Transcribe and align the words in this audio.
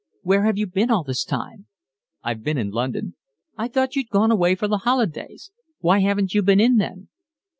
"Where 0.23 0.45
have 0.45 0.57
you 0.57 0.65
been 0.65 0.89
all 0.89 1.03
this 1.03 1.23
time?" 1.23 1.67
"I've 2.23 2.41
been 2.41 2.57
in 2.57 2.71
London." 2.71 3.15
"I 3.55 3.67
thought 3.67 3.95
you'd 3.95 4.09
gone 4.09 4.31
away 4.31 4.55
for 4.55 4.67
the 4.67 4.79
holidays. 4.79 5.51
Why 5.77 5.99
haven't 5.99 6.33
you 6.33 6.41
been 6.41 6.59
in 6.59 6.77
then?" 6.77 7.09